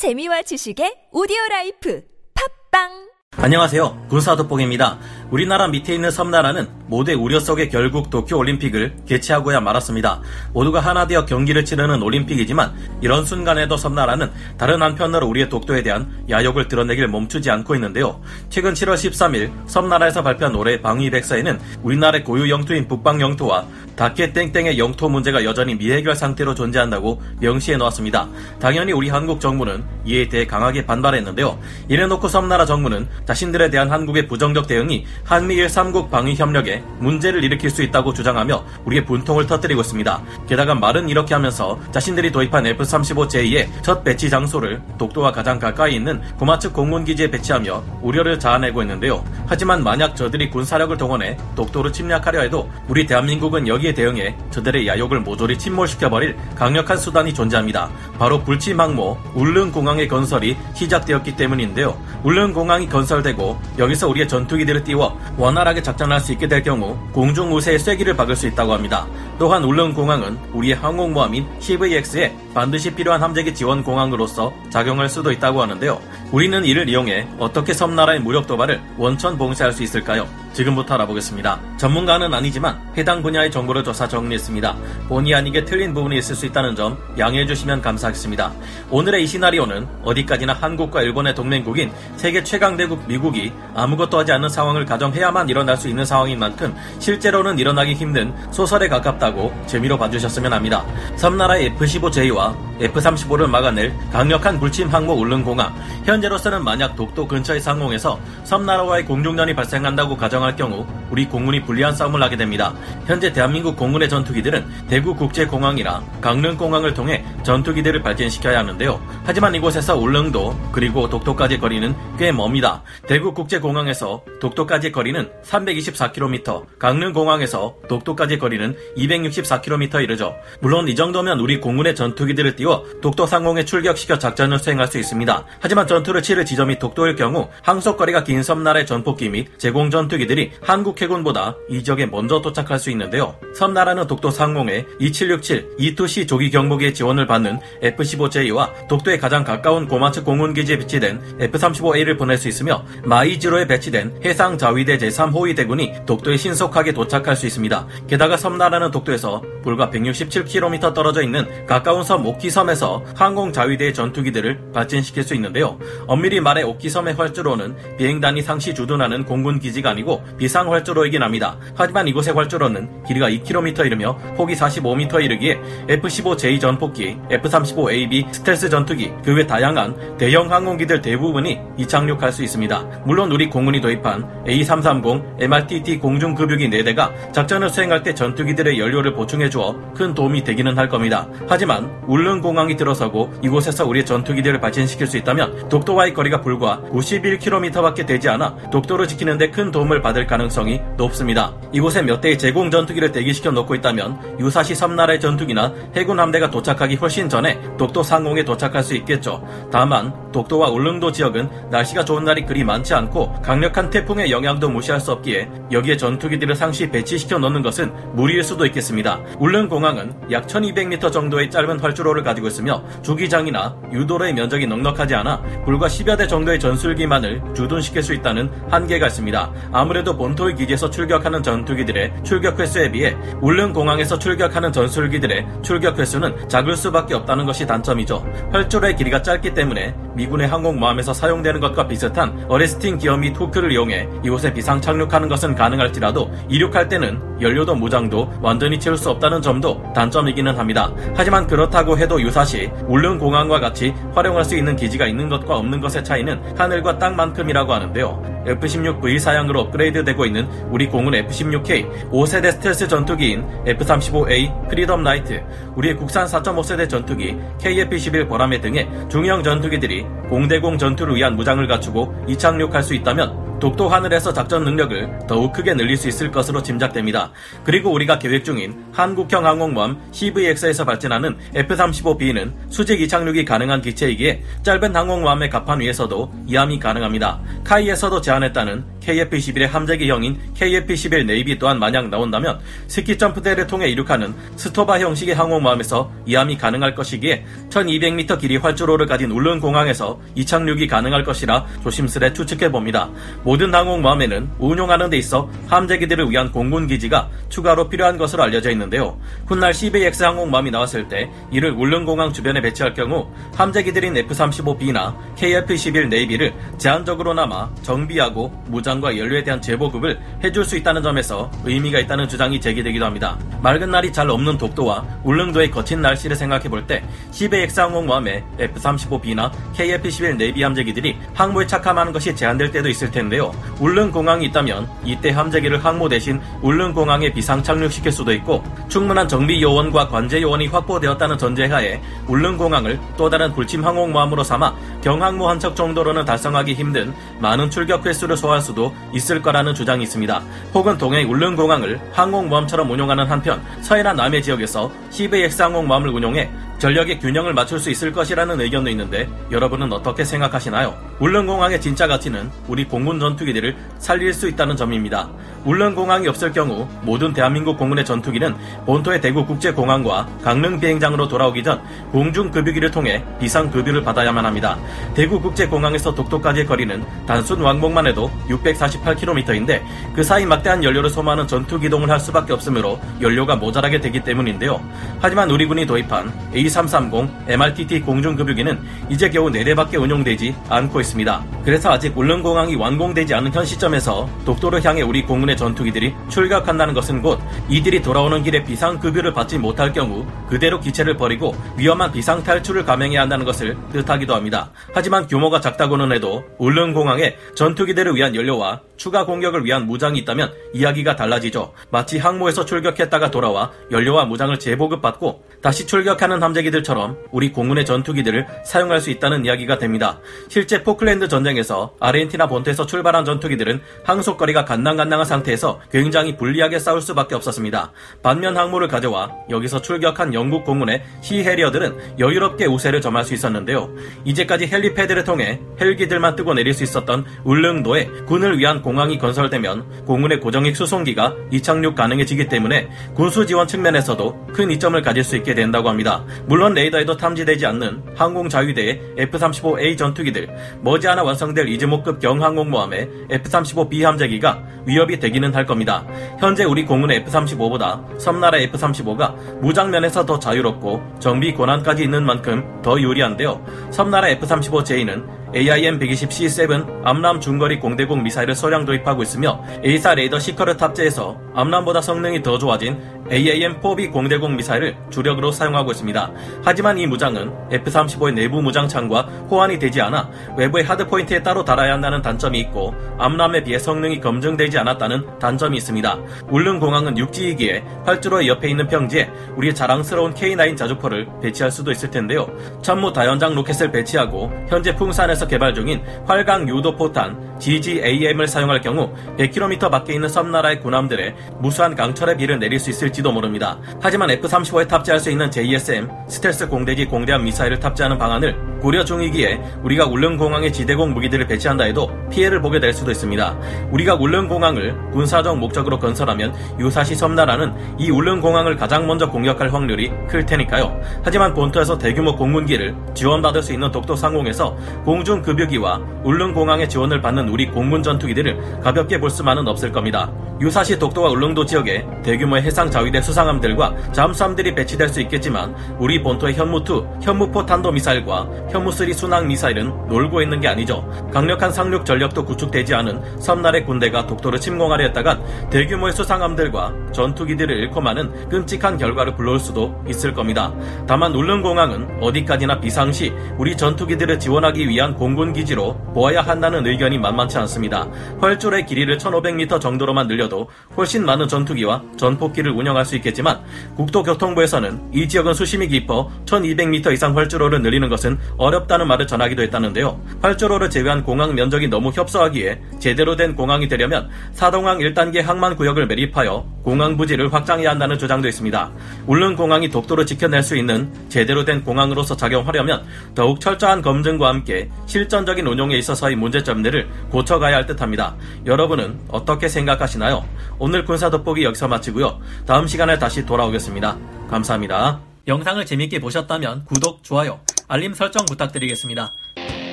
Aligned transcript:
재미와 0.00 0.40
지식의 0.48 1.12
오디오 1.12 1.36
라이프. 1.50 2.00
팟빵 2.32 3.09
안녕하세요. 3.42 4.08
군사도뽕입니다. 4.10 4.98
우리나라 5.30 5.66
밑에 5.66 5.94
있는 5.94 6.10
섬나라는 6.10 6.68
모두의 6.88 7.16
우려 7.16 7.40
속에 7.40 7.68
결국 7.68 8.10
도쿄올림픽을 8.10 8.96
개최하고야 9.06 9.60
말았습니다. 9.60 10.20
모두가 10.52 10.80
하나 10.80 11.06
되어 11.06 11.24
경기를 11.24 11.64
치르는 11.64 12.02
올림픽이지만 12.02 12.74
이런 13.00 13.24
순간에도 13.24 13.78
섬나라는 13.78 14.30
다른 14.58 14.82
한편으로 14.82 15.26
우리의 15.26 15.48
독도에 15.48 15.82
대한 15.82 16.10
야욕을 16.28 16.68
드러내길 16.68 17.08
멈추지 17.08 17.50
않고 17.50 17.74
있는데요. 17.76 18.20
최근 18.50 18.74
7월 18.74 18.94
13일 18.94 19.50
섬나라에서 19.66 20.22
발표한 20.22 20.54
올해 20.54 20.82
방위백서에는 20.82 21.58
우리나라의 21.82 22.24
고유 22.24 22.50
영토인 22.50 22.88
북방 22.88 23.22
영토와 23.22 23.64
다케 23.96 24.32
땡땡의 24.32 24.78
영토 24.78 25.08
문제가 25.08 25.44
여전히 25.44 25.76
미해결 25.76 26.14
상태로 26.14 26.54
존재한다고 26.54 27.22
명시해 27.40 27.78
놓았습니다. 27.78 28.28
당연히 28.58 28.92
우리 28.92 29.08
한국 29.08 29.40
정부는 29.40 29.84
이에 30.04 30.28
대해 30.28 30.46
강하게 30.46 30.84
반발했는데요. 30.84 31.58
이래놓고 31.88 32.28
섬나라 32.28 32.66
정부는 32.66 33.08
자신들에 33.30 33.70
대한 33.70 33.92
한국의 33.92 34.26
부정적 34.26 34.66
대응이 34.66 35.06
한미일 35.22 35.68
3국 35.68 36.10
방위 36.10 36.34
협력에 36.34 36.82
문제를 36.98 37.44
일으킬 37.44 37.70
수 37.70 37.84
있다고 37.84 38.12
주장하며 38.12 38.64
우리의 38.86 39.04
분통을 39.04 39.46
터뜨리고 39.46 39.82
있습니다. 39.82 40.20
게다가 40.48 40.74
말은 40.74 41.08
이렇게 41.08 41.34
하면서 41.34 41.78
자신들이 41.92 42.32
도입한 42.32 42.66
F-35J의 42.66 43.68
첫 43.82 44.02
배치 44.02 44.28
장소를 44.28 44.82
독도와 44.98 45.30
가장 45.30 45.60
가까이 45.60 45.94
있는 45.94 46.20
고마츠 46.38 46.72
공군기지에 46.72 47.30
배치하며 47.30 47.84
우려를 48.02 48.40
자아내고 48.40 48.82
있는데요. 48.82 49.24
하지만 49.46 49.84
만약 49.84 50.16
저들이 50.16 50.50
군사력을 50.50 50.96
동원해 50.96 51.36
독도를 51.54 51.92
침략하려 51.92 52.40
해도 52.40 52.68
우리 52.88 53.06
대한민국은 53.06 53.68
여기에 53.68 53.94
대응해 53.94 54.34
저들의 54.50 54.88
야욕을 54.88 55.20
모조리 55.20 55.56
침몰시켜버릴 55.56 56.36
강력한 56.56 56.96
수단이 56.96 57.32
존재합니다. 57.32 57.90
바로 58.18 58.42
불침항모 58.42 59.18
울릉공항의 59.34 60.08
건설이 60.08 60.56
시작되었기 60.74 61.36
때문인데요. 61.36 61.96
울릉공항이 62.24 62.88
건설 62.88 63.19
되고 63.22 63.60
여기서 63.78 64.08
우리의 64.08 64.28
전투기들을 64.28 64.84
띄워 64.84 65.18
원활하게 65.36 65.82
작전할 65.82 66.20
수 66.20 66.32
있게 66.32 66.48
될 66.48 66.62
경우 66.62 66.96
공중 67.12 67.52
우세의 67.52 67.78
쐐기를 67.78 68.16
박을 68.16 68.36
수 68.36 68.46
있다고 68.46 68.72
합니다. 68.72 69.06
또한 69.38 69.64
울릉 69.64 69.94
공항은 69.94 70.38
우리의 70.52 70.74
항공모함인 70.76 71.46
CVX에 71.58 72.36
반드시 72.54 72.94
필요한 72.94 73.22
함재기 73.22 73.54
지원 73.54 73.82
공항으로서 73.84 74.52
작용할 74.70 75.08
수도 75.08 75.32
있다고 75.32 75.62
하는데요. 75.62 76.00
우리는 76.32 76.64
이를 76.64 76.88
이용해 76.88 77.28
어떻게 77.38 77.72
섬나라의 77.72 78.20
무력 78.20 78.46
도발을 78.46 78.80
원천 78.96 79.38
봉쇄할 79.38 79.72
수 79.72 79.82
있을까요? 79.82 80.26
지금부터 80.52 80.94
알아보겠습니다. 80.94 81.60
전문가는 81.76 82.32
아니지만 82.32 82.80
해당 82.96 83.22
분야의 83.22 83.50
정보를 83.50 83.84
조사 83.84 84.06
정리했습니다. 84.08 84.76
본의 85.08 85.34
아니게 85.34 85.64
틀린 85.64 85.94
부분이 85.94 86.18
있을 86.18 86.34
수 86.34 86.46
있다는 86.46 86.74
점 86.74 86.98
양해해 87.18 87.46
주시면 87.46 87.82
감사하겠습니다. 87.82 88.52
오늘의 88.90 89.24
이 89.24 89.26
시나리오는 89.26 89.86
어디까지나 90.02 90.52
한국과 90.52 91.02
일본의 91.02 91.34
동맹국인 91.34 91.92
세계 92.16 92.42
최강대국 92.42 93.06
미국이 93.06 93.52
아무것도 93.74 94.18
하지 94.18 94.32
않는 94.32 94.48
상황을 94.48 94.84
가정해야만 94.84 95.48
일어날 95.48 95.76
수 95.76 95.88
있는 95.88 96.04
상황인 96.04 96.38
만큼 96.38 96.74
실제로는 96.98 97.58
일어나기 97.58 97.94
힘든 97.94 98.34
소설에 98.50 98.88
가깝다고 98.88 99.52
재미로 99.66 99.98
봐주셨으면 99.98 100.52
합니다. 100.52 100.84
섬나라의 101.16 101.66
F-15J와 101.66 102.69
F-35를 102.80 103.46
막아낼 103.46 103.94
강력한 104.12 104.58
불침 104.58 104.88
항모 104.88 105.12
울릉공항 105.12 105.74
현재로서는 106.04 106.64
만약 106.64 106.96
독도 106.96 107.28
근처의 107.28 107.60
상공에서 107.60 108.18
섬나라와의 108.44 109.04
공중전이 109.04 109.54
발생한다고 109.54 110.16
가정할 110.16 110.56
경우 110.56 110.86
우리 111.10 111.26
공군이 111.26 111.62
불리한 111.62 111.94
싸움을 111.94 112.22
하게 112.22 112.36
됩니다. 112.36 112.74
현재 113.06 113.32
대한민국 113.32 113.76
공군의 113.76 114.08
전투기들은 114.08 114.64
대구 114.88 115.14
국제공항이나 115.14 116.02
강릉공항을 116.20 116.94
통해 116.94 117.24
전투기들을 117.42 118.02
발전시켜야 118.02 118.60
하는데요. 118.60 119.00
하지만 119.24 119.54
이곳에서 119.54 119.96
울릉도 119.96 120.70
그리고 120.72 121.08
독도까지 121.08 121.58
거리는 121.58 121.94
꽤 122.18 122.32
멉니다. 122.32 122.82
대구 123.06 123.34
국제공항에서 123.34 124.24
독도까지 124.40 124.92
거리는 124.92 125.30
324km, 125.44 126.78
강릉공항에서 126.78 127.76
독도까지 127.88 128.38
거리는 128.38 128.76
264km 128.96 130.02
이르죠. 130.02 130.34
물론 130.60 130.88
이 130.88 130.94
정도면 130.94 131.40
우리 131.40 131.60
공군의 131.60 131.94
전투기들을 131.94 132.56
띄워 132.56 132.69
독도 133.00 133.26
상공에 133.26 133.64
출격시켜 133.64 134.18
작전을 134.18 134.58
수행할 134.58 134.86
수 134.86 134.98
있습니다. 134.98 135.44
하지만 135.60 135.86
전투를 135.86 136.22
치를 136.22 136.44
지점이 136.44 136.78
독도일 136.78 137.16
경우 137.16 137.48
항속거리가 137.62 138.24
긴 138.24 138.42
섬나라의 138.42 138.86
전폭기 138.86 139.28
및 139.28 139.58
제공 139.58 139.90
전투기들이 139.90 140.52
한국 140.62 141.00
해군보다 141.00 141.56
이 141.68 141.82
지역에 141.82 142.06
먼저 142.06 142.40
도착할 142.40 142.78
수 142.78 142.90
있는데요. 142.90 143.34
섬나라는 143.54 144.06
독도 144.06 144.30
상공에 144.30 144.86
2767 144.98 145.76
E2C 145.78 146.28
조기 146.28 146.50
경보기의 146.50 146.94
지원을 146.94 147.26
받는 147.26 147.60
F-15J와 147.82 148.88
독도에 148.88 149.18
가장 149.18 149.44
가까운 149.44 149.88
고마츠 149.88 150.22
공군기지에 150.22 150.78
배치된 150.78 151.38
F-35A를 151.40 152.18
보낼 152.18 152.38
수 152.38 152.48
있으며 152.48 152.84
마이지로에 153.04 153.66
배치된 153.66 154.20
해상 154.24 154.56
자위대 154.58 154.98
제3호위 154.98 155.56
대군이 155.56 155.92
독도에 156.06 156.36
신속하게 156.36 156.92
도착할 156.92 157.36
수 157.36 157.46
있습니다. 157.46 157.86
게다가 158.08 158.36
섬나라는 158.36 158.90
독도에서 158.90 159.42
불과 159.62 159.90
167km 159.90 160.94
떨어져 160.94 161.22
있는 161.22 161.66
가까운 161.66 162.04
섬 162.04 162.26
오키섬 162.26 162.59
에서 162.68 163.02
항공 163.16 163.52
자위대의 163.52 163.94
전투기들을 163.94 164.72
발전시킬 164.72 165.24
수 165.24 165.34
있는데요. 165.34 165.78
엄밀히 166.06 166.40
말해 166.40 166.62
오키섬의 166.62 167.14
활주로는 167.14 167.96
비행단이 167.96 168.42
상시 168.42 168.74
주둔하는 168.74 169.24
공군 169.24 169.58
기지가 169.58 169.90
아니고 169.90 170.22
비상 170.36 170.70
활주로이긴 170.70 171.22
합니다. 171.22 171.56
하지만 171.74 172.06
이곳의 172.06 172.34
활주로는 172.34 173.04
길이가 173.04 173.28
2km 173.30 173.86
이르며 173.86 174.16
폭이 174.36 174.54
45m 174.54 175.24
이르기에 175.24 175.58
F-15J 175.88 176.60
전폭기, 176.60 177.16
F-35AB 177.30 178.32
스텔스 178.32 178.68
전투기, 178.68 179.10
그 179.24 179.30
외 179.32 179.46
다양한 179.46 180.18
대형 180.18 180.52
항공기들 180.52 181.00
대부분이 181.00 181.58
이착륙할 181.78 182.32
수 182.32 182.42
있습니다. 182.42 183.02
물론 183.06 183.30
우리 183.32 183.48
공군이 183.48 183.80
도입한 183.80 184.44
A330 184.46 185.40
MRTT 185.40 185.98
공중급유기 185.98 186.68
4대가 186.68 187.32
작전을 187.32 187.70
수행할 187.70 188.02
때 188.02 188.14
전투기들의 188.14 188.78
연료를 188.78 189.14
보충해 189.14 189.48
주어 189.48 189.74
큰 189.94 190.14
도움이 190.14 190.44
되기는 190.44 190.76
할 190.76 190.88
겁니다. 190.88 191.26
하지만 191.48 191.90
울릉공 192.06 192.49
항이 192.58 192.76
들어서고 192.76 193.32
이곳에서 193.42 193.86
우리의 193.86 194.06
전투기들을 194.06 194.60
발전시킬 194.60 195.06
수 195.06 195.16
있다면 195.16 195.68
독도와의 195.68 196.14
거리가 196.14 196.40
불과 196.40 196.80
91km밖에 196.92 198.06
되지 198.06 198.28
않아 198.28 198.70
독도를 198.70 199.08
지키는데 199.08 199.50
큰 199.50 199.70
도움을 199.70 200.02
받을 200.02 200.26
가능성이 200.26 200.80
높습니다. 200.96 201.52
이곳에 201.72 202.02
몇 202.02 202.20
대의 202.20 202.38
제공 202.38 202.70
전투기를 202.70 203.12
대기시켜 203.12 203.50
놓고 203.50 203.74
있다면 203.76 204.38
유사시 204.40 204.74
섬나라의 204.74 205.20
전투기나 205.20 205.72
해군 205.96 206.20
함대가 206.20 206.50
도착하기 206.50 206.96
훨씬 206.96 207.28
전에 207.28 207.58
독도 207.76 208.02
상공에 208.02 208.44
도착할 208.44 208.82
수 208.82 208.94
있겠죠. 208.96 209.42
다만 209.70 210.12
독도와 210.32 210.70
울릉도 210.70 211.12
지역은 211.12 211.70
날씨가 211.70 212.04
좋은 212.04 212.24
날이 212.24 212.44
그리 212.44 212.64
많지 212.64 212.94
않고 212.94 213.40
강력한 213.42 213.90
태풍의 213.90 214.30
영향도 214.30 214.68
무시할 214.68 215.00
수 215.00 215.12
없기에 215.12 215.48
여기에 215.72 215.96
전투기들을 215.96 216.54
상시 216.54 216.90
배치시켜 216.90 217.38
놓는 217.38 217.62
것은 217.62 217.92
무리일 218.14 218.42
수도 218.42 218.66
있겠습니다. 218.66 219.20
울릉공항은 219.38 220.30
약 220.30 220.46
1200m 220.46 221.12
정도의 221.12 221.50
짧은 221.50 221.80
활주로를 221.80 222.22
가지고 222.22 222.48
있으며 222.48 222.82
주기장이나 223.02 223.76
유도로의 223.92 224.34
면적이 224.34 224.66
넉넉하지 224.66 225.14
않아 225.14 225.42
불과 225.64 225.86
10여 225.86 226.16
대 226.16 226.26
정도의 226.26 226.58
전술기만을 226.60 227.42
주둔시킬 227.54 228.02
수 228.02 228.14
있다는 228.14 228.50
한계가 228.70 229.06
있습니다. 229.08 229.52
아무래도 229.72 230.16
본토의 230.16 230.54
기지에서 230.54 230.90
출격하는 230.90 231.42
전투기들의 231.42 232.12
출격 232.24 232.58
횟수에 232.58 232.90
비해 232.90 233.16
울릉공항에서 233.40 234.18
출격하는 234.18 234.72
전술기들의 234.72 235.46
출격 235.62 235.98
횟수는 235.98 236.48
작을 236.48 236.76
수밖에 236.76 237.14
없다는 237.14 237.46
것이 237.46 237.66
단점이죠. 237.66 238.24
활주로의 238.52 238.96
길이가 238.96 239.22
짧기 239.22 239.54
때문에 239.54 239.94
미군의 240.20 240.48
항공모함에서 240.48 241.14
사용되는 241.14 241.60
것과 241.60 241.86
비슷한 241.88 242.44
arresting 242.48 242.98
gear 242.98 243.16
및 243.16 243.34
hook을 243.34 243.72
이용해 243.72 244.06
이곳에 244.22 244.52
비상 244.52 244.78
착륙하는 244.78 245.28
것은 245.28 245.54
가능할지라도 245.54 246.30
이륙할 246.48 246.88
때는 246.88 247.40
연료도 247.40 247.74
무장도 247.74 248.34
완전히 248.42 248.78
채울 248.78 248.98
수 248.98 249.08
없다는 249.08 249.40
점도 249.40 249.82
단점이기는 249.94 250.58
합니다. 250.58 250.92
하지만 251.14 251.46
그렇다고 251.46 251.96
해도 251.96 252.20
유사시 252.20 252.70
울릉 252.86 253.18
공항과 253.18 253.60
같이 253.60 253.94
활용할 254.14 254.44
수 254.44 254.56
있는 254.56 254.76
기지가 254.76 255.06
있는 255.06 255.30
것과 255.30 255.56
없는 255.56 255.80
것의 255.80 256.04
차이는 256.04 256.58
하늘과 256.58 256.98
땅만큼이라고 256.98 257.72
하는데요. 257.72 258.30
F-16V 258.46 259.18
사양으로 259.18 259.60
업그레이드되고 259.60 260.24
있는 260.24 260.48
우리 260.70 260.86
공군 260.86 261.14
F-16K 261.14 262.10
5세대 262.10 262.52
스텔스 262.52 262.88
전투기인 262.88 263.44
F-35A 263.66 264.68
Freedom 264.68 265.02
Knight, 265.02 265.42
우리의 265.76 265.96
국산 265.96 266.26
4.5세대 266.26 266.88
전투기 266.88 267.36
KF-21 267.58 268.28
보라매 268.28 268.60
등의 268.60 268.88
중형 269.10 269.42
전투기들이 269.42 270.06
공대공 270.28 270.78
전투를 270.78 271.16
위한 271.16 271.34
무장을 271.36 271.66
갖추고 271.66 272.14
이착륙할 272.28 272.82
수 272.82 272.94
있다면 272.94 273.50
독도 273.60 273.88
하늘에서 273.88 274.32
작전 274.32 274.64
능력을 274.64 275.26
더욱 275.28 275.52
크게 275.52 275.74
늘릴 275.74 275.96
수 275.96 276.08
있을 276.08 276.30
것으로 276.30 276.62
짐작됩니다. 276.62 277.30
그리고 277.62 277.92
우리가 277.92 278.18
계획 278.18 278.44
중인 278.44 278.86
한국형 278.92 279.46
항공모함 279.46 280.00
CVX에서 280.12 280.84
발전하는 280.84 281.36
F-35B는 281.54 282.52
수직 282.70 283.00
이착륙이 283.02 283.44
가능한 283.44 283.82
기체이기에 283.82 284.42
짧은 284.62 284.96
항공모함의 284.96 285.50
갑판 285.50 285.80
위에서도 285.80 286.32
이함이 286.46 286.78
가능합니다. 286.80 287.40
카이에서도 287.62 288.20
제안했다는 288.20 288.84
KF-21의 289.00 289.66
함재기 289.66 290.08
형인 290.08 290.38
KF-11 290.54 291.26
네이비 291.26 291.58
또한 291.58 291.78
만약 291.78 292.08
나온다면 292.08 292.60
스키 292.86 293.16
점프대를 293.18 293.66
통해 293.66 293.88
이륙하는 293.88 294.34
스토바 294.56 295.00
형식의 295.00 295.34
항공모함에서 295.34 296.10
이함이 296.26 296.58
가능할 296.58 296.94
것이기에 296.94 297.44
1200m 297.70 298.38
길이 298.38 298.56
활주로를 298.56 299.06
가진 299.06 299.30
울릉 299.30 299.60
공항에서 299.60 300.20
이착륙이 300.34 300.86
가능할 300.86 301.24
것이라 301.24 301.66
조심스레 301.82 302.32
추측해 302.32 302.70
봅니다. 302.70 303.10
모든 303.42 303.74
항공모함에는 303.74 304.50
운용하는 304.58 305.10
데 305.10 305.18
있어 305.18 305.50
함재기들을 305.68 306.30
위한 306.30 306.52
공군 306.52 306.86
기지가 306.86 307.28
추가로 307.48 307.88
필요한 307.88 308.18
것으로 308.18 308.42
알려져 308.42 308.70
있는데요. 308.70 309.18
훗날 309.46 309.74
CBX 309.74 310.22
항공모함이 310.22 310.70
나왔을 310.70 311.08
때 311.08 311.30
이를 311.50 311.70
울릉 311.70 312.04
공항 312.04 312.32
주변에 312.32 312.60
배치할 312.60 312.94
경우 312.94 313.28
함재기들인 313.54 314.16
F-35B나 314.16 315.16
KF-11 315.36 316.08
네이비를 316.08 316.52
제한적으로나마 316.78 317.70
정비하고 317.82 318.52
무장 318.66 318.99
과 319.00 319.16
연료에 319.16 319.42
대한 319.44 319.62
재보급을 319.62 320.18
해줄 320.42 320.64
수 320.64 320.76
있다는 320.76 321.02
점에서 321.02 321.50
의미가 321.64 322.00
있다는 322.00 322.28
주장이 322.28 322.60
제기되기도 322.60 323.04
합니다. 323.04 323.38
맑은 323.62 323.90
날이 323.90 324.12
잘 324.12 324.28
없는 324.28 324.58
독도와 324.58 325.04
울릉도의 325.22 325.70
거친 325.70 326.02
날씨를 326.02 326.34
생각해 326.36 326.68
볼때 326.68 327.02
CBX 327.30 327.80
항공 327.80 328.06
모함의 328.06 328.42
F-35B나 328.58 329.50
KF-11 329.76 330.36
네이비 330.36 330.62
함재기들이 330.62 331.16
항모에 331.34 331.66
착함하는 331.66 332.12
것이 332.12 332.34
제한될 332.34 332.70
때도 332.72 332.88
있을 332.88 333.10
텐데요. 333.10 333.52
울릉 333.78 334.10
공항이 334.10 334.46
있다면 334.46 334.88
이때 335.04 335.30
함재기를 335.30 335.84
항모 335.84 336.08
대신 336.08 336.40
울릉 336.62 336.92
공항에 336.92 337.32
비상 337.32 337.62
착륙시킬 337.62 338.10
수도 338.10 338.32
있고 338.32 338.64
충분한 338.88 339.28
정비 339.28 339.62
요원과 339.62 340.08
관제 340.08 340.42
요원이 340.42 340.66
확보되었다는 340.66 341.38
전제하에 341.38 342.00
울릉 342.26 342.56
공항을 342.56 342.98
또 343.16 343.30
다른 343.30 343.52
불침 343.52 343.84
항공모함으로 343.84 344.42
삼아 344.42 344.74
경항모 345.02 345.48
한 345.48 345.60
척 345.60 345.76
정도로는 345.76 346.24
달성하기 346.24 346.72
힘든 346.72 347.12
많은 347.38 347.68
출격 347.68 348.06
횟수를 348.06 348.34
소화할 348.34 348.62
수도 348.62 348.79
있을 349.14 349.42
거라는 349.42 349.74
주장이 349.74 350.02
있습니다. 350.04 350.42
혹은 350.74 350.96
동해 350.96 351.24
울릉 351.24 351.56
공항을 351.56 352.00
항공모함처럼 352.12 352.90
운용하는 352.90 353.26
한편 353.26 353.62
서해나 353.82 354.12
남해 354.12 354.40
지역에서 354.40 354.90
CVX 355.10 355.62
항공모함을 355.62 356.10
운용해 356.10 356.50
전력의 356.78 357.20
균형을 357.20 357.52
맞출 357.52 357.78
수 357.78 357.90
있을 357.90 358.10
것이라는 358.10 358.58
의견도 358.58 358.88
있는데 358.90 359.28
여러분은 359.50 359.92
어떻게 359.92 360.24
생각하시나요? 360.24 360.96
울릉공항의 361.18 361.80
진짜 361.80 362.06
가치는 362.06 362.50
우리 362.68 362.84
공군 362.84 363.20
전투기들을 363.20 363.76
살릴 363.98 364.32
수 364.32 364.48
있다는 364.48 364.76
점입니다. 364.76 365.28
울릉 365.64 365.94
공항이 365.94 366.26
없을 366.26 366.52
경우 366.52 366.88
모든 367.02 367.34
대한민국 367.34 367.76
공군의 367.76 368.04
전투기는 368.04 368.54
본토의 368.86 369.20
대구 369.20 369.44
국제공항과 369.44 370.26
강릉 370.42 370.80
비행장으로 370.80 371.28
돌아오기 371.28 371.62
전 371.62 371.82
공중 372.12 372.50
급유기를 372.50 372.90
통해 372.90 373.22
비상 373.38 373.70
급유를 373.70 374.02
받아야만 374.02 374.46
합니다. 374.46 374.78
대구 375.14 375.38
국제공항에서 375.40 376.14
독도까지의 376.14 376.64
거리는 376.64 377.04
단순 377.26 377.60
왕복만 377.60 378.06
해도 378.06 378.30
648km인데 378.48 379.82
그 380.14 380.22
사이 380.22 380.46
막대한 380.46 380.82
연료를 380.82 381.10
소모하는 381.10 381.46
전투 381.46 381.78
기동을 381.78 382.08
할 382.10 382.18
수밖에 382.18 382.54
없으므로 382.54 382.98
연료가 383.20 383.56
모자라게 383.56 384.00
되기 384.00 384.20
때문인데요. 384.20 384.80
하지만 385.20 385.50
우리 385.50 385.66
군이 385.66 385.84
도입한 385.84 386.32
A330 386.54 387.48
MRTT 387.48 388.00
공중 388.00 388.34
급유기는 388.34 388.80
이제 389.10 389.28
겨우 389.28 389.50
4대밖에 389.50 390.00
운용되지 390.00 390.54
않고 390.70 391.00
있습니다. 391.00 391.44
그래서 391.64 391.90
아직 391.90 392.16
울릉 392.16 392.42
공항이 392.42 392.76
완공되지 392.76 393.34
않은 393.34 393.52
현 393.52 393.66
시점에서 393.66 394.26
독도를 394.46 394.82
향해 394.84 395.02
우리 395.02 395.22
공군 395.22 395.49
의 395.50 395.56
전투기들이 395.56 396.14
출격한다는 396.28 396.94
것은 396.94 397.22
곧 397.22 397.40
이들이 397.68 398.02
돌아오는 398.02 398.42
길에 398.42 398.62
비상급유를 398.62 399.32
받지 399.32 399.58
못할 399.58 399.92
경우 399.92 400.26
그대로 400.48 400.80
기체를 400.80 401.16
버리고 401.16 401.54
위험한 401.76 402.12
비상탈출을 402.12 402.84
감행해야 402.84 403.22
한다는 403.22 403.44
것을 403.44 403.76
뜻하기도 403.92 404.34
합니다. 404.34 404.70
하지만 404.94 405.26
규모가 405.26 405.60
작다고는 405.60 406.12
해도 406.12 406.44
울릉 406.58 406.92
공항에 406.92 407.36
전투기들을 407.54 408.14
위한 408.14 408.34
연료와 408.34 408.80
추가 408.96 409.24
공격을 409.24 409.64
위한 409.64 409.86
무장이 409.86 410.18
있다면 410.20 410.52
이야기가 410.74 411.16
달라지죠. 411.16 411.72
마치 411.90 412.18
항모에서 412.18 412.64
출격했다가 412.64 413.30
돌아와 413.30 413.72
연료와 413.90 414.26
무장을 414.26 414.56
재보급받고 414.58 415.44
다시 415.62 415.86
출격하는 415.86 416.42
함재기들처럼 416.42 417.16
우리 417.30 417.52
공군의 417.52 417.84
전투기들을 417.84 418.46
사용할 418.64 419.00
수 419.00 419.10
있다는 419.10 419.44
이야기가 419.44 419.78
됩니다. 419.78 420.20
실제 420.48 420.82
포클랜드 420.82 421.28
전쟁에서 421.28 421.94
아르헨티나 422.00 422.46
본토에서 422.46 422.86
출발한 422.86 423.24
전투기들은 423.24 423.80
항속거리가 424.04 424.64
간당간당한 424.64 425.24
상 425.26 425.39
태에서 425.42 425.80
굉장히 425.90 426.36
불리하게 426.36 426.78
싸울 426.78 427.00
수밖에 427.00 427.34
없었습니다. 427.34 427.92
반면 428.22 428.56
항모를 428.56 428.88
가져와 428.88 429.30
여기서 429.48 429.82
출격한 429.82 430.34
영국 430.34 430.64
공군의 430.64 431.02
시 431.20 431.42
해리어들은 431.42 432.18
여유롭게 432.18 432.66
우세를 432.66 433.00
점할 433.00 433.24
수 433.24 433.34
있었는데요. 433.34 433.94
이제까지 434.24 434.66
헬리패드를 434.66 435.24
통해 435.24 435.60
헬기들만 435.80 436.36
뜨고 436.36 436.54
내릴 436.54 436.74
수 436.74 436.84
있었던 436.84 437.24
울릉도에 437.44 438.06
군을 438.26 438.58
위한 438.58 438.82
공항이 438.82 439.18
건설되면 439.18 440.04
공군의 440.06 440.40
고정익 440.40 440.76
수송기가 440.76 441.34
이착륙 441.50 441.94
가능해지기 441.94 442.48
때문에 442.48 442.88
군수 443.14 443.46
지원 443.46 443.66
측면에서도 443.66 444.46
큰 444.52 444.70
이점을 444.70 445.00
가질 445.02 445.24
수 445.24 445.36
있게 445.36 445.54
된다고 445.54 445.88
합니다. 445.88 446.24
물론 446.46 446.74
레이더에도 446.74 447.16
탐지되지 447.16 447.66
않는 447.66 448.02
항공 448.16 448.48
자위대의 448.48 449.00
F-35A 449.18 449.96
전투기들, 449.96 450.48
머지않아 450.82 451.22
완성될 451.22 451.68
이즈모급 451.68 452.20
경항공모함의 452.20 453.08
F-35B 453.30 454.02
함재기가 454.02 454.62
위협이 454.86 455.18
되기 455.18 455.29
는 455.38 455.54
할 455.54 455.66
겁니다. 455.66 456.04
현재 456.38 456.64
우리 456.64 456.84
공군의 456.84 457.18
F-35보다 457.18 458.18
섬나라의 458.18 458.68
F-35가 458.68 459.60
무장면에서 459.60 460.26
더 460.26 460.38
자유롭고 460.38 461.02
정비 461.18 461.54
권한까지 461.54 462.04
있는 462.04 462.24
만큼 462.24 462.80
더 462.82 463.00
유리한데요. 463.00 463.64
섬나라 463.90 464.28
F-35J는 464.28 465.39
AIM-120C7 465.54 467.02
암람 467.04 467.40
중거리 467.40 467.80
공대공 467.80 468.22
미사일을 468.22 468.54
소량 468.54 468.84
도입하고 468.84 469.22
있으며 469.22 469.62
A4 469.84 470.14
레이더 470.14 470.38
시커를 470.38 470.76
탑재해서 470.76 471.36
암람보다 471.54 472.00
성능이 472.00 472.42
더 472.42 472.58
좋아진 472.58 473.00
AAM-4B 473.30 474.12
공대공 474.12 474.56
미사일을 474.56 474.96
주력으로 475.10 475.50
사용하고 475.50 475.90
있습니다. 475.90 476.32
하지만 476.64 476.98
이 476.98 477.06
무장은 477.06 477.52
F-35의 477.72 478.34
내부 478.34 478.62
무장창과 478.62 479.22
호환이 479.50 479.78
되지 479.78 480.00
않아 480.00 480.30
외부의 480.56 480.84
hardpoint에 480.84 481.42
따로 481.42 481.64
달아야 481.64 481.94
한다는 481.94 482.22
단점이 482.22 482.58
있고 482.60 482.94
AMRAAM에 483.18 483.64
비해 483.64 483.78
성능이 483.78 484.20
검증되지 484.20 484.78
않았다는 484.78 485.38
단점이 485.38 485.76
있습니다. 485.76 486.18
울릉공항은 486.48 487.18
육지이기에 487.18 487.84
활주로의 488.04 488.48
옆에 488.48 488.68
있는 488.70 488.86
평지에 488.86 489.30
우리의 489.56 489.74
자랑스러운 489.74 490.34
K9 490.34 490.76
자주포를 490.76 491.28
배치할 491.42 491.70
수도 491.70 491.90
있을 491.90 492.10
텐데요. 492.10 492.48
천무 492.82 493.12
다연장 493.12 493.54
로켓을 493.54 493.90
배치하고 493.90 494.50
현재 494.68 494.94
풍산에서 494.94 495.39
개발 495.46 495.74
중인 495.74 496.02
활강 496.26 496.68
유도 496.68 496.94
포탄 496.96 497.58
GGAM을 497.58 498.46
사용할 498.46 498.80
경우 498.80 499.12
100km 499.36 499.90
밖에 499.90 500.14
있는 500.14 500.28
섬나라의 500.28 500.80
군함들의 500.80 501.34
무수한 501.58 501.94
강철의 501.94 502.36
비를 502.36 502.58
내릴 502.58 502.78
수 502.78 502.90
있을지도 502.90 503.32
모릅니다. 503.32 503.78
하지만 504.00 504.30
F-35에 504.30 504.88
탑재할 504.88 505.20
수 505.20 505.30
있는 505.30 505.50
JSM 505.50 506.08
스텔스 506.28 506.68
공대지 506.68 507.04
공대함 507.06 507.44
미사일을 507.44 507.78
탑재하는 507.78 508.18
방안을 508.18 508.69
고려 508.80 509.04
중이기에 509.04 509.60
우리가 509.82 510.06
울릉공항에 510.06 510.72
지대공 510.72 511.12
무기들을 511.12 511.46
배치한다 511.46 511.84
해도 511.84 512.10
피해를 512.30 512.60
보게 512.60 512.80
될 512.80 512.92
수도 512.92 513.10
있습니다. 513.10 513.58
우리가 513.92 514.14
울릉공항을 514.14 515.10
군사적 515.12 515.58
목적으로 515.58 515.98
건설하면 515.98 516.54
유사시 516.78 517.14
섬나라는 517.14 517.98
이 517.98 518.10
울릉공항을 518.10 518.76
가장 518.76 519.06
먼저 519.06 519.28
공격할 519.28 519.72
확률이 519.72 520.10
클 520.28 520.46
테니까요. 520.46 520.98
하지만 521.22 521.54
본토에서 521.54 521.98
대규모 521.98 522.34
공군기를 522.34 522.94
지원받을 523.14 523.62
수 523.62 523.72
있는 523.72 523.90
독도 523.90 524.16
상공에서 524.16 524.76
공중급유기와 525.04 526.00
울릉공항의 526.24 526.88
지원을 526.88 527.20
받는 527.20 527.48
우리 527.48 527.66
공군 527.66 528.02
전투기들을 528.02 528.80
가볍게 528.82 529.20
볼 529.20 529.30
수만은 529.30 529.68
없을 529.68 529.92
겁니다. 529.92 530.30
유사시 530.60 530.98
독도와 530.98 531.30
울릉도 531.30 531.64
지역에 531.64 532.06
대규모의 532.22 532.62
해상 532.62 532.90
자위대 532.90 533.22
수상함들과 533.22 534.12
잠수함들이 534.12 534.74
배치될 534.74 535.08
수 535.08 535.22
있겠지만 535.22 535.74
우리 535.98 536.22
본토의 536.22 536.54
현무2, 536.54 537.22
현무포 537.22 537.64
탄도 537.64 537.90
미사일과 537.92 538.46
현무3 538.72 539.12
순항 539.12 539.48
미사일은 539.48 540.08
놀고 540.08 540.42
있는 540.42 540.60
게 540.60 540.68
아니죠. 540.68 541.08
강력한 541.32 541.72
상륙 541.72 542.06
전력도 542.06 542.44
구축되지 542.44 542.94
않은 542.94 543.40
섬나라의 543.40 543.84
군대가 543.84 544.26
독도를 544.26 544.60
침공하려 544.60 545.04
했다간 545.06 545.70
대규모의 545.70 546.12
수상함들과 546.12 546.92
전투기들을 547.12 547.76
잃고 547.76 548.00
마는 548.00 548.48
끔찍한 548.48 548.98
결과를 548.98 549.34
불러올 549.34 549.58
수도 549.58 550.02
있을 550.08 550.32
겁니다. 550.32 550.72
다만 551.06 551.34
울릉공항은 551.34 552.22
어디까지나 552.22 552.80
비상시 552.80 553.32
우리 553.58 553.76
전투기들을 553.76 554.38
지원하기 554.38 554.88
위한 554.88 555.14
공군기지로 555.14 556.12
보아야 556.14 556.40
한다는 556.40 556.86
의견이 556.86 557.18
만만치 557.18 557.58
않습니다. 557.58 558.08
활주로의 558.40 558.86
길이를 558.86 559.18
1500m 559.18 559.80
정도로만 559.80 560.28
늘려도 560.28 560.68
훨씬 560.96 561.24
많은 561.24 561.48
전투기와 561.48 562.02
전폭기를 562.16 562.70
운영할 562.72 563.04
수 563.04 563.16
있겠지만 563.16 563.60
국토교통부에서는 563.96 565.10
이 565.12 565.28
지역은 565.28 565.54
수심이 565.54 565.88
깊어 565.88 566.30
1200m 566.46 567.12
이상 567.12 567.36
활주로를 567.36 567.82
늘리는 567.82 568.08
것은 568.08 568.38
어렵다는 568.60 569.08
말을 569.08 569.26
전하기도 569.26 569.62
했다는데요. 569.62 570.20
활주로를 570.42 570.90
제외한 570.90 571.24
공항 571.24 571.54
면적이 571.54 571.88
너무 571.88 572.10
협소하기에 572.10 572.80
제대로 572.98 573.34
된 573.34 573.54
공항이 573.56 573.88
되려면 573.88 574.28
사동항 574.52 574.98
1단계 574.98 575.42
항만 575.42 575.76
구역을 575.76 576.06
매립하여 576.06 576.66
공항 576.82 577.16
부지를 577.16 577.52
확장해야 577.52 577.90
한다는 577.90 578.18
주장도 578.18 578.48
있습니다. 578.48 578.90
울릉 579.26 579.56
공항이 579.56 579.88
독도를 579.88 580.26
지켜낼 580.26 580.62
수 580.62 580.76
있는 580.76 581.10
제대로 581.30 581.64
된 581.64 581.82
공항으로서 581.82 582.36
작용하려면 582.36 583.02
더욱 583.34 583.60
철저한 583.60 584.02
검증과 584.02 584.48
함께 584.48 584.90
실전적인 585.06 585.66
운용에 585.66 585.96
있어서의 585.96 586.36
문제점들을 586.36 587.08
고쳐가야 587.30 587.76
할 587.76 587.86
듯합니다. 587.86 588.36
여러분은 588.66 589.20
어떻게 589.28 589.68
생각하시나요? 589.68 590.44
오늘 590.78 591.06
군사 591.06 591.30
돋보기 591.30 591.64
여기서 591.64 591.88
마치고요. 591.88 592.38
다음 592.66 592.86
시간에 592.86 593.18
다시 593.18 593.46
돌아오겠습니다. 593.46 594.18
감사합니다. 594.50 595.20
영상을 595.48 595.84
재밌게 595.84 596.20
보셨다면 596.20 596.84
구독, 596.84 597.24
좋아요, 597.24 597.60
알림 597.90 598.14
설정 598.14 598.46
부탁드리겠습니다. 598.46 599.32